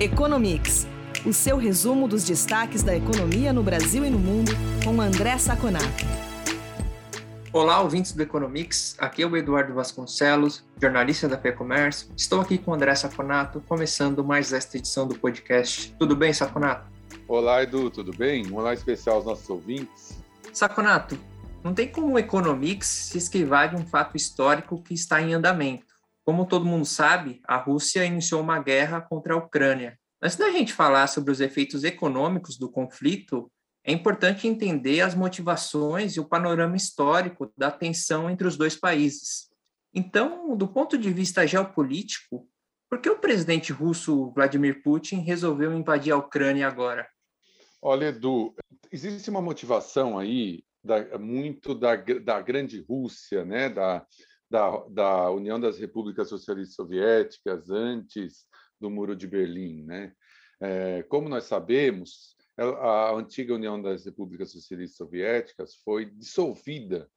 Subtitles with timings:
[0.00, 0.86] Economics,
[1.26, 4.52] o seu resumo dos destaques da economia no Brasil e no mundo,
[4.84, 6.04] com André Saconato.
[7.52, 8.94] Olá, ouvintes do Economics.
[8.96, 12.10] Aqui é o Eduardo Vasconcelos, jornalista da FEComércio.
[12.16, 15.92] Estou aqui com o André Saconato, começando mais esta edição do podcast.
[15.98, 16.88] Tudo bem, Saconato?
[17.26, 18.46] Olá, Edu, tudo bem?
[18.46, 20.16] Um olá especial aos nossos ouvintes.
[20.52, 21.18] Saconato,
[21.64, 25.97] não tem como o Economics se esquivar de um fato histórico que está em andamento.
[26.28, 29.98] Como todo mundo sabe, a Rússia iniciou uma guerra contra a Ucrânia.
[30.20, 33.50] Antes da gente falar sobre os efeitos econômicos do conflito,
[33.82, 39.48] é importante entender as motivações e o panorama histórico da tensão entre os dois países.
[39.94, 42.46] Então, do ponto de vista geopolítico,
[42.90, 47.08] por que o presidente russo Vladimir Putin resolveu invadir a Ucrânia agora?
[47.80, 48.54] Olha, Edu,
[48.92, 54.04] existe uma motivação aí da, muito da, da grande Rússia, né, da,
[54.50, 58.46] da, da União das Repúblicas Socialistas Soviéticas antes
[58.80, 59.84] do Muro de Berlim.
[59.84, 60.12] Né?
[60.60, 67.08] É, como nós sabemos, a antiga União das Repúblicas Socialistas Soviéticas foi dissolvida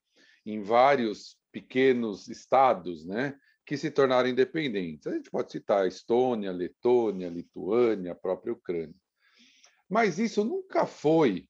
[0.46, 5.08] em vários pequenos estados, né, que se tornaram independentes.
[5.08, 8.96] A gente pode citar Estônia, Letônia, Lituânia, a própria Ucrânia.
[9.90, 11.48] Mas isso nunca foi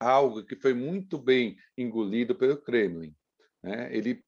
[0.00, 3.14] algo que foi muito bem engolido pelo Kremlin.
[3.62, 3.94] Né?
[3.94, 4.22] Ele,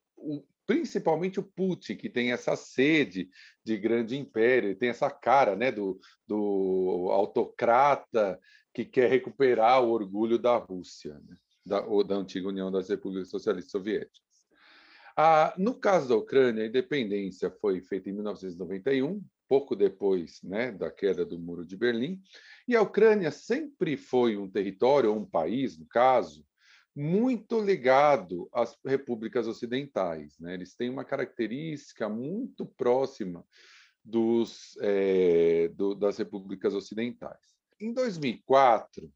[0.70, 3.28] principalmente o Putin, que tem essa sede
[3.64, 8.38] de grande império, tem essa cara né, do, do autocrata
[8.72, 13.30] que quer recuperar o orgulho da Rússia, né, da, ou da antiga União das Repúblicas
[13.30, 14.20] Socialistas Soviéticas.
[15.16, 20.88] Ah, no caso da Ucrânia, a independência foi feita em 1991, pouco depois né, da
[20.88, 22.22] queda do Muro de Berlim,
[22.68, 26.46] e a Ucrânia sempre foi um território, ou um país, no caso,
[27.00, 30.38] muito ligado às repúblicas ocidentais.
[30.38, 30.52] Né?
[30.52, 33.42] Eles têm uma característica muito próxima
[34.04, 37.38] dos, é, do, das repúblicas ocidentais.
[37.80, 39.10] Em 2004,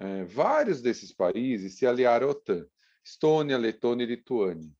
[0.00, 2.66] é, vários desses países se aliaram à OTAN,
[3.04, 4.72] Estônia, Letônia e Lituânia.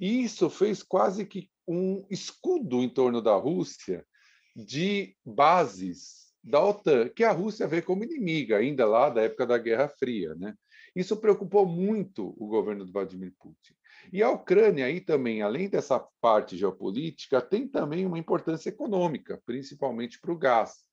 [0.00, 4.06] E isso fez quase que um escudo em torno da Rússia
[4.54, 9.58] de bases da OTAN, que a Rússia vê como inimiga, ainda lá da época da
[9.58, 10.34] Guerra Fria.
[10.34, 10.54] Né?
[10.96, 13.74] Isso preocupou muito o governo de Vladimir Putin.
[14.10, 20.18] E a Ucrânia aí também, além dessa parte geopolítica, tem também uma importância econômica, principalmente
[20.18, 20.86] para o gás,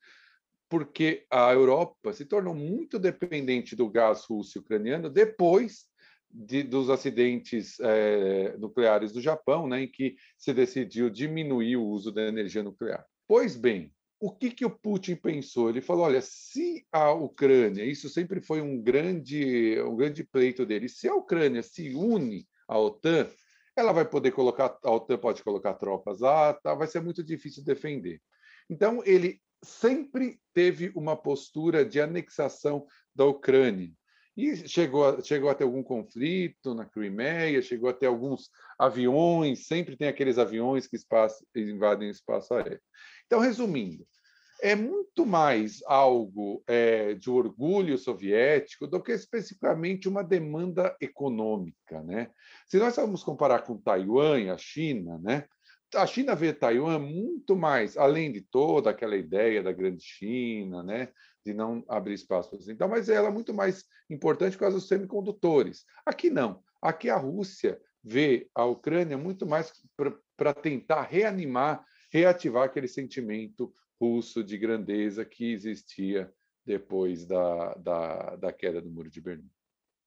[0.68, 5.86] porque a Europa se tornou muito dependente do gás russo e ucraniano depois
[6.30, 12.12] de, dos acidentes é, nucleares do Japão, né, em que se decidiu diminuir o uso
[12.12, 13.06] da energia nuclear.
[13.26, 13.94] Pois bem,
[14.26, 15.70] o que, que o Putin pensou?
[15.70, 20.88] Ele falou: olha, se a Ucrânia, isso sempre foi um grande, um grande pleito dele,
[20.88, 23.30] se a Ucrânia se une à OTAN,
[23.76, 27.66] ela vai poder colocar, a OTAN pode colocar tropas lá, tá, vai ser muito difícil
[27.66, 28.22] defender.
[28.70, 33.92] Então, ele sempre teve uma postura de anexação da Ucrânia.
[34.38, 39.68] E chegou a, chegou a ter algum conflito na Crimeia, chegou a ter alguns aviões,
[39.68, 42.80] sempre tem aqueles aviões que espaço, invadem o espaço aéreo.
[43.26, 44.08] Então, resumindo,
[44.64, 52.02] é muito mais algo é, de orgulho soviético do que especificamente uma demanda econômica.
[52.02, 52.32] Né?
[52.66, 55.46] Se nós vamos comparar com Taiwan e a China, né?
[55.94, 61.10] a China vê Taiwan muito mais, além de toda aquela ideia da grande China, né?
[61.46, 65.84] de não abrir espaço então, mas ela é muito mais importante por causa dos semicondutores.
[66.06, 66.64] Aqui não.
[66.82, 69.74] Aqui a Rússia vê a Ucrânia muito mais
[70.38, 76.30] para tentar reanimar, reativar aquele sentimento russo de grandeza que existia
[76.66, 79.50] depois da, da, da queda do Muro de Berlim.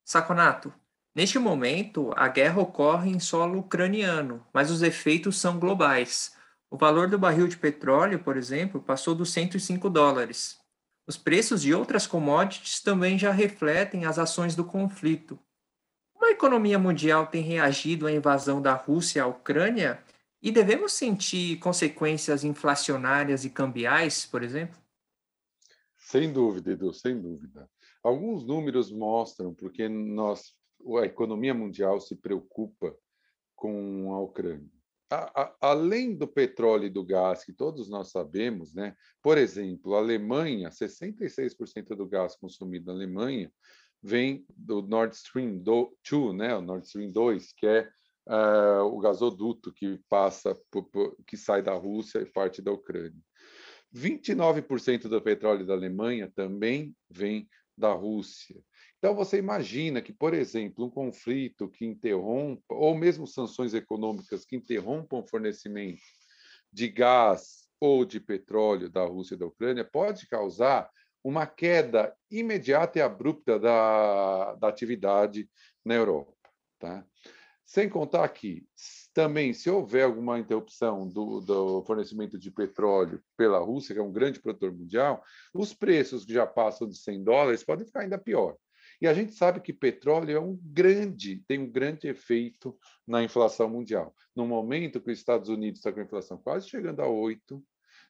[0.04, 0.72] Saconato,
[1.14, 6.36] neste momento a guerra ocorre em solo ucraniano, mas os efeitos são globais.
[6.70, 10.58] O valor do barril de petróleo, por exemplo, passou dos 105 dólares.
[11.06, 15.38] Os preços de outras commodities também já refletem as ações do conflito.
[16.12, 20.02] Como a economia mundial tem reagido à invasão da Rússia à Ucrânia
[20.46, 24.80] e devemos sentir consequências inflacionárias e cambiais, por exemplo?
[25.98, 27.68] Sem dúvida, Edu, sem dúvida.
[28.00, 30.54] Alguns números mostram porque nós,
[31.02, 32.96] a economia mundial se preocupa
[33.56, 34.70] com a Ucrânia.
[35.10, 38.94] A, a, além do petróleo e do gás, que todos nós sabemos, né?
[39.20, 43.52] por exemplo, a Alemanha, 66% do gás consumido na Alemanha
[44.00, 45.90] vem do Nord Stream 2,
[46.36, 46.54] né?
[46.54, 47.90] o Nord Stream 2, que é
[48.26, 53.20] uh, o gasoduto que passa, por, por, que sai da Rússia e parte da Ucrânia.
[53.94, 58.60] 29% do petróleo da Alemanha também vem da Rússia.
[58.98, 64.56] Então, você imagina que, por exemplo, um conflito que interrompa, ou mesmo sanções econômicas que
[64.56, 66.02] interrompam o fornecimento
[66.72, 70.90] de gás ou de petróleo da Rússia e da Ucrânia pode causar
[71.22, 75.48] uma queda imediata e abrupta da, da atividade
[75.84, 76.32] na Europa.
[76.78, 77.04] Tá?
[77.66, 78.64] Sem contar que,
[79.12, 84.12] também, se houver alguma interrupção do, do, fornecimento de petróleo pela Rússia, que é um
[84.12, 85.20] grande produtor mundial,
[85.52, 88.56] os preços que já passam de 100 dólares podem ficar ainda pior.
[89.00, 93.68] E a gente sabe que petróleo é um grande, tem um grande efeito na inflação
[93.68, 94.14] mundial.
[94.34, 97.62] No momento que os Estados Unidos está com a inflação quase chegando a 8,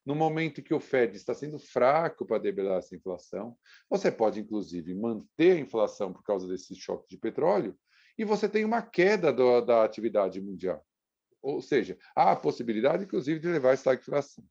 [0.05, 3.56] no momento que o Fed está sendo fraco para debelar essa inflação,
[3.88, 7.76] você pode, inclusive, manter a inflação por causa desse choque de petróleo,
[8.18, 10.84] e você tem uma queda do, da atividade mundial.
[11.42, 14.44] Ou seja, há a possibilidade, inclusive, de levar a estagflação.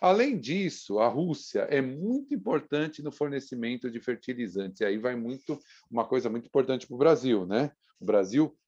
[0.00, 4.80] Além disso, a Rússia é muito importante no fornecimento de fertilizantes.
[4.80, 7.70] E aí vai muito uma coisa muito importante para o Brasil, né?
[8.00, 8.58] O Brasil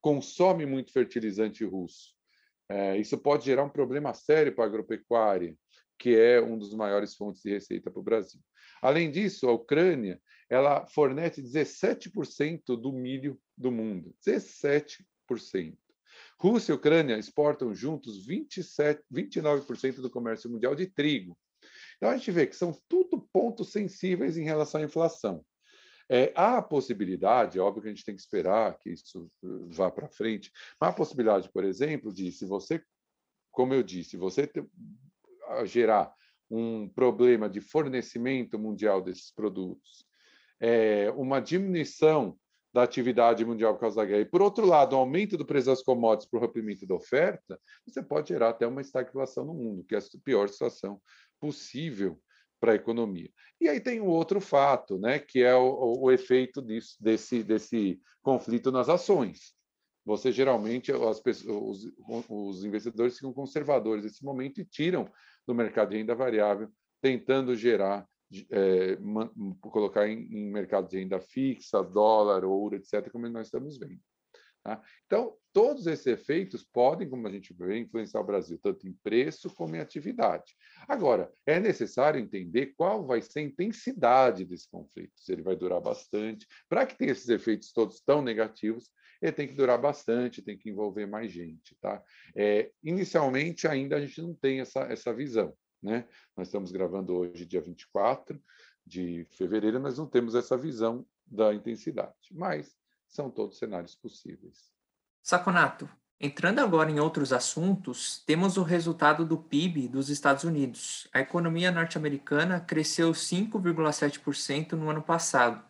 [0.00, 2.14] consome muito fertilizante russo.
[2.68, 5.56] É, isso pode gerar um problema sério para a agropecuária,
[5.98, 8.40] que é um dos maiores fontes de receita para o Brasil.
[8.80, 14.14] Além disso, a Ucrânia ela fornece 17% do milho do mundo.
[14.26, 15.76] 17%.
[16.38, 21.36] Rússia e Ucrânia exportam juntos 27, 29% do comércio mundial de trigo.
[21.96, 25.44] Então a gente vê que são tudo pontos sensíveis em relação à inflação.
[26.08, 29.90] É, há a possibilidade, óbvio que a gente tem que esperar que isso uh, vá
[29.90, 32.80] para frente, mas a possibilidade, por exemplo, de se você,
[33.50, 34.64] como eu disse, você ter,
[35.64, 36.14] gerar
[36.48, 40.06] um problema de fornecimento mundial desses produtos,
[40.60, 42.36] é, uma diminuição
[42.72, 45.46] da atividade mundial por causa da guerra, e, por outro lado, o um aumento do
[45.46, 49.54] preço das commodities para o rompimento da oferta, você pode gerar até uma estagflação no
[49.54, 51.00] mundo, que é a pior situação
[51.40, 52.20] possível
[52.60, 53.30] para a economia.
[53.60, 58.00] E aí tem um outro fato, né, que é o, o efeito disso, desse, desse
[58.22, 59.54] conflito nas ações.
[60.04, 65.10] Você geralmente, as pessoas, os, os investidores ficam conservadores nesse momento e tiram
[65.46, 66.68] do mercado de renda variável,
[67.00, 68.06] tentando gerar
[68.50, 68.98] é,
[69.60, 74.00] colocar em, em mercado de renda fixa, dólar, ouro, etc., como nós estamos vendo.
[74.66, 74.82] Tá?
[75.06, 79.48] Então, todos esses efeitos podem, como a gente vê, influenciar o Brasil, tanto em preço
[79.54, 80.56] como em atividade.
[80.88, 85.80] Agora, é necessário entender qual vai ser a intensidade desse conflito, se ele vai durar
[85.80, 86.48] bastante.
[86.68, 88.90] Para que tenha esses efeitos todos tão negativos,
[89.22, 91.76] ele tem que durar bastante, tem que envolver mais gente.
[91.80, 92.02] Tá?
[92.34, 95.54] É, inicialmente, ainda a gente não tem essa, essa visão.
[95.82, 96.06] Né?
[96.36, 98.40] Nós estamos gravando hoje, dia 24
[98.84, 102.76] de fevereiro, nós não temos essa visão da intensidade, mas
[103.08, 104.70] são todos cenários possíveis.
[105.22, 105.88] Saconato,
[106.20, 111.08] entrando agora em outros assuntos, temos o resultado do PIB dos Estados Unidos.
[111.12, 115.64] A economia norte-americana cresceu 5,7% no ano passado.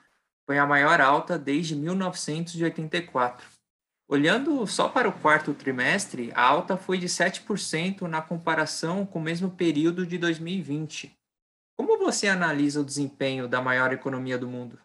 [0.45, 3.56] Foi a maior alta desde 1984.
[4.09, 9.23] Olhando só para o quarto trimestre, a alta foi de 7% na comparação com o
[9.23, 11.13] mesmo período de 2020.
[11.77, 14.79] Como você analisa o desempenho da maior economia do mundo?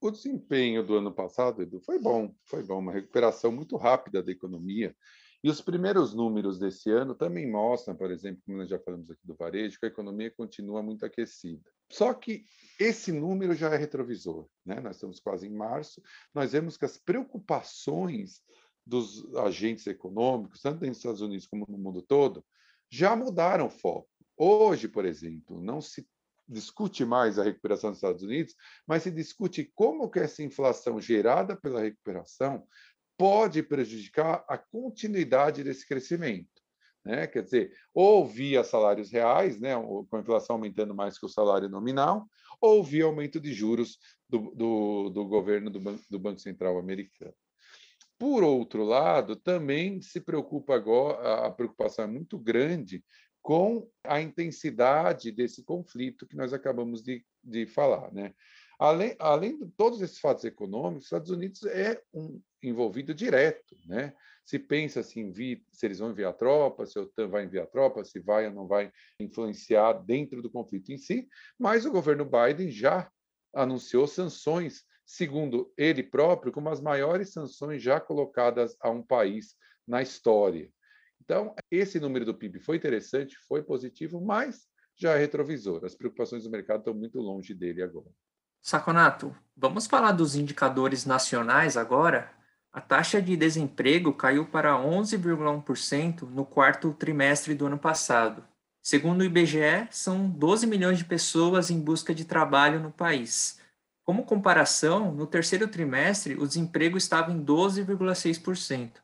[0.00, 4.32] O desempenho do ano passado, Edu, foi bom, foi bom, uma recuperação muito rápida da
[4.32, 4.96] economia.
[5.44, 9.20] E os primeiros números desse ano também mostram, por exemplo, como nós já falamos aqui
[9.26, 11.68] do varejo, que a economia continua muito aquecida.
[11.90, 12.44] Só que
[12.80, 14.80] esse número já é retrovisor, né?
[14.80, 16.00] Nós estamos quase em março,
[16.32, 18.40] nós vemos que as preocupações
[18.84, 22.44] dos agentes econômicos, tanto nos Estados Unidos como no mundo todo,
[22.90, 24.08] já mudaram foco.
[24.36, 26.06] Hoje, por exemplo, não se
[26.48, 28.54] discute mais a recuperação dos Estados Unidos,
[28.86, 32.66] mas se discute como que essa inflação gerada pela recuperação
[33.16, 36.50] pode prejudicar a continuidade desse crescimento.
[37.04, 37.26] Né?
[37.26, 39.74] Quer dizer, ou via salários reais, né?
[39.74, 42.26] com a inflação aumentando mais que o salário nominal,
[42.60, 45.80] ou via aumento de juros do, do, do governo do,
[46.10, 47.34] do Banco Central americano.
[48.22, 53.04] Por outro lado, também se preocupa agora, a preocupação é muito grande
[53.42, 58.12] com a intensidade desse conflito que nós acabamos de, de falar.
[58.12, 58.32] Né?
[58.78, 63.76] Além, além de todos esses fatos econômicos, os Estados Unidos é um envolvido direto.
[63.86, 64.14] Né?
[64.44, 68.20] Se pensa assim, se eles vão enviar tropas, se a OTAN vai enviar tropas, se
[68.20, 71.26] vai ou não vai influenciar dentro do conflito em si,
[71.58, 73.10] mas o governo Biden já
[73.52, 79.54] anunciou sanções segundo ele próprio, como as maiores sanções já colocadas a um país
[79.86, 80.70] na história.
[81.22, 84.66] Então, esse número do PIB foi interessante, foi positivo, mas
[84.96, 85.84] já é retrovisor.
[85.84, 88.06] As preocupações do mercado estão muito longe dele agora.
[88.62, 92.32] Saconato, vamos falar dos indicadores nacionais agora?
[92.72, 98.42] A taxa de desemprego caiu para 11,1% no quarto trimestre do ano passado.
[98.82, 103.60] Segundo o IBGE, são 12 milhões de pessoas em busca de trabalho no país.
[104.04, 109.00] Como comparação, no terceiro trimestre, o desemprego estava em 12,6%.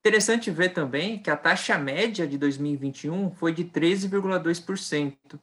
[0.00, 5.38] Interessante ver também que a taxa média de 2021 foi de 13,2%.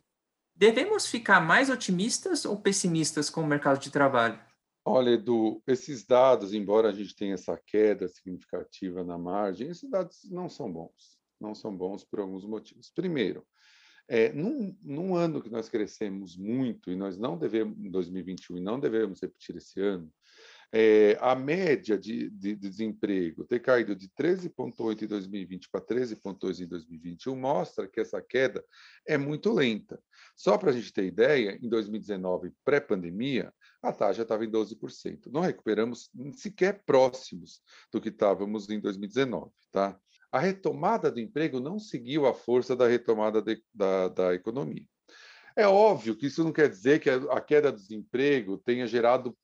[0.55, 4.39] Devemos ficar mais otimistas ou pessimistas com o mercado de trabalho?
[4.83, 10.27] Olha, Edu, esses dados, embora a gente tenha essa queda significativa na margem, esses dados
[10.31, 11.19] não são bons.
[11.39, 12.89] Não são bons por alguns motivos.
[12.89, 13.45] Primeiro,
[14.07, 18.61] é, num, num ano que nós crescemos muito, e nós não devemos, em 2021, e
[18.61, 20.11] não devemos repetir esse ano,
[20.71, 26.59] é, a média de, de, de, desemprego ter caído de 13,8 em 2020 para 13,2
[26.59, 28.63] em 2021 mostra que essa queda
[29.07, 29.97] é muito lenta.
[30.35, 35.31] Só para a gente ter ideia, em 2019, pré-pandemia, a taxa estava em 12%.
[35.31, 37.61] Não recuperamos sequer próximos
[37.91, 39.49] do que estávamos em 2019.
[39.71, 39.97] Tá?
[40.31, 44.85] A retomada do emprego não seguiu a força da retomada de, da, da economia.
[45.55, 49.35] É óbvio que isso não quer dizer que a queda do desemprego tenha gerado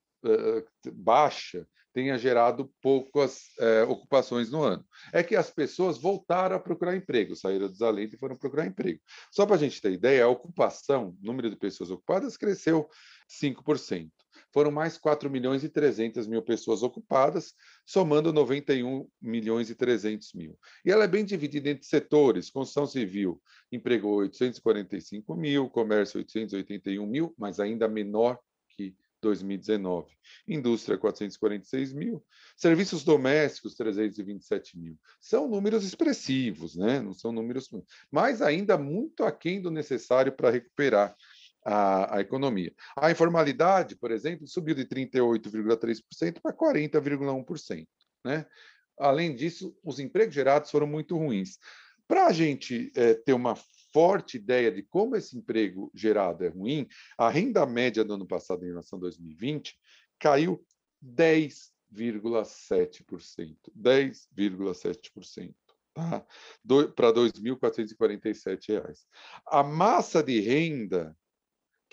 [0.94, 4.84] baixa tenha gerado poucas é, ocupações no ano.
[5.14, 9.00] É que as pessoas voltaram a procurar emprego, saíram dos aleitos e foram procurar emprego.
[9.32, 12.90] Só para a gente ter ideia, a ocupação, o número de pessoas ocupadas cresceu
[13.30, 14.10] 5%.
[14.54, 20.58] Foram mais 4 milhões e 300 mil pessoas ocupadas, somando 91 milhões e 300 mil.
[20.86, 22.52] E ela é bem dividida entre setores.
[22.52, 23.42] Construção civil
[23.72, 28.38] empregou 845 mil, comércio 881 mil, mas ainda menor
[28.70, 30.12] que 2019.
[30.48, 32.24] Indústria, 446 mil.
[32.56, 35.00] Serviços domésticos, 327 mil.
[35.20, 37.00] São números expressivos, né?
[37.00, 37.70] não são números.
[38.12, 41.16] Mas ainda muito aquém do necessário para recuperar
[41.66, 42.74] a, a, economia.
[42.96, 47.88] A informalidade, por exemplo, subiu de 38,3% para 40,1%.
[48.26, 48.46] Né?
[49.00, 51.58] Além disso, os empregos gerados foram muito ruins.
[52.08, 53.56] Para a gente é, ter uma
[53.94, 58.66] forte ideia de como esse emprego gerado é ruim, a renda média do ano passado
[58.66, 59.78] em relação a 2020
[60.20, 60.66] caiu
[61.04, 63.56] 10,7%.
[63.78, 65.54] 10,7%.
[65.94, 66.26] Tá?
[66.96, 68.98] Para R$ 2.447.
[69.46, 71.16] A massa de renda,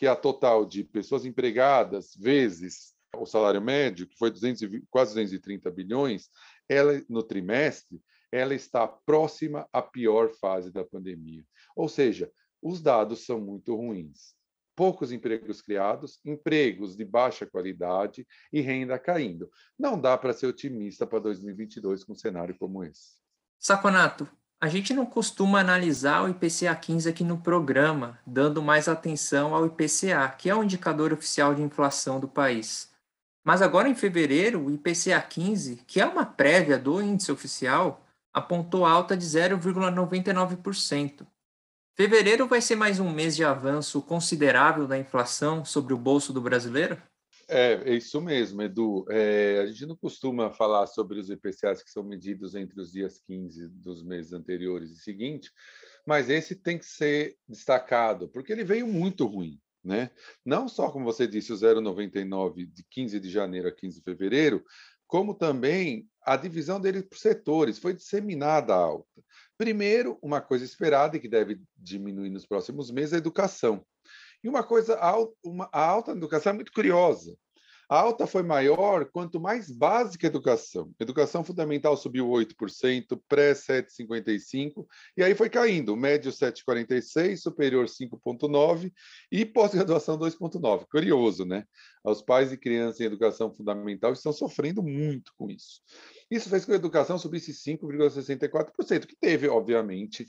[0.00, 5.10] que é a total de pessoas empregadas vezes o salário médio, que foi 200, quase
[5.10, 6.30] 230 bilhões,
[6.66, 8.00] ela no trimestre,
[8.32, 11.44] ela está próxima à pior fase da pandemia.
[11.76, 14.34] Ou seja, os dados são muito ruins.
[14.74, 19.50] Poucos empregos criados, empregos de baixa qualidade e renda caindo.
[19.78, 23.18] Não dá para ser otimista para 2022 com um cenário como esse.
[23.58, 24.26] Saconato,
[24.62, 29.64] a gente não costuma analisar o IPCA 15 aqui no programa, dando mais atenção ao
[29.64, 32.90] IPCA, que é o indicador oficial de inflação do país.
[33.42, 38.84] Mas agora em fevereiro, o IPCA 15, que é uma prévia do índice oficial, apontou
[38.84, 41.26] alta de 0,99%.
[41.96, 46.40] Fevereiro vai ser mais um mês de avanço considerável da inflação sobre o bolso do
[46.40, 47.00] brasileiro?
[47.50, 49.04] É, é isso mesmo, Edu.
[49.10, 53.20] É, a gente não costuma falar sobre os IPCAs que são medidos entre os dias
[53.26, 55.50] 15 dos meses anteriores e seguintes,
[56.06, 59.60] mas esse tem que ser destacado, porque ele veio muito ruim.
[59.82, 60.10] Né?
[60.44, 64.64] Não só, como você disse, o 0,99 de 15 de janeiro a 15 de fevereiro,
[65.06, 69.08] como também a divisão dele por setores foi disseminada alta.
[69.58, 73.84] Primeiro, uma coisa esperada e que deve diminuir nos próximos meses, é a educação.
[74.42, 74.98] E uma coisa,
[75.44, 77.36] uma, a alta educação é muito curiosa.
[77.90, 80.94] A alta foi maior quanto mais básica a educação.
[81.00, 85.96] Educação fundamental subiu 8%, pré 7,55%, e aí foi caindo.
[85.96, 88.92] Médio 7,46%, superior 5,9%
[89.32, 90.86] e pós-graduação 2,9%.
[90.88, 91.64] Curioso, né?
[92.04, 95.80] Os pais e crianças em educação fundamental estão sofrendo muito com isso.
[96.30, 100.28] Isso fez com que a educação subisse 5,64%, que teve, obviamente,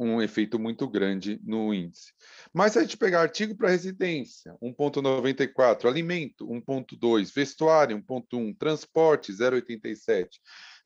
[0.00, 2.12] um efeito muito grande no índice.
[2.54, 10.28] Mas se a gente pegar artigo para residência, 1,94, alimento, 1,2, vestuário, 1,1, transporte, 0,87,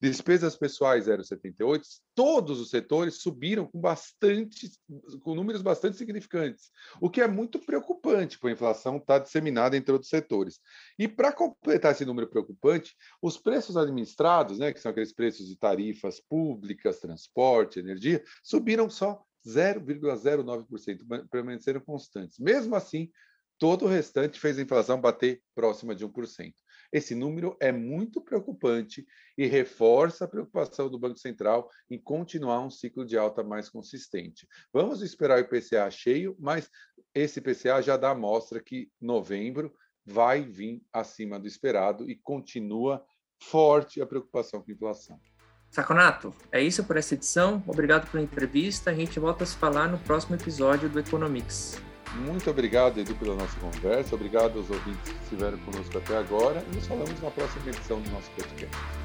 [0.01, 1.83] Despesas pessoais 0,78,
[2.15, 4.71] todos os setores subiram com bastante,
[5.21, 6.71] com números bastante significantes,
[7.01, 10.61] o que é muito preocupante, porque a inflação está disseminada entre outros setores.
[10.99, 15.57] E para completar esse número preocupante, os preços administrados, né, que são aqueles preços de
[15.57, 22.39] tarifas públicas, transporte, energia, subiram só 0,09%, permaneceram constantes.
[22.39, 23.11] Mesmo assim,
[23.59, 26.55] todo o restante fez a inflação bater próxima de 1%.
[26.95, 29.05] Esse número é muito preocupante
[29.37, 34.47] e reforça a preocupação do Banco Central em continuar um ciclo de alta mais consistente.
[34.73, 36.71] Vamos esperar o IPCA cheio, mas
[37.13, 39.75] esse IPCA já dá amostra que novembro
[40.07, 43.05] vai vir acima do esperado e continua
[43.43, 45.21] forte a preocupação com a inflação.
[45.73, 47.61] Saconato, é isso por essa edição.
[47.67, 48.93] Obrigado pela entrevista.
[48.93, 51.77] A gente volta a se falar no próximo episódio do Economics.
[52.17, 54.15] Muito obrigado, Edu, pela nossa conversa.
[54.15, 56.65] Obrigado aos ouvintes que estiveram conosco até agora.
[56.71, 59.04] E nos falamos na próxima edição do nosso podcast.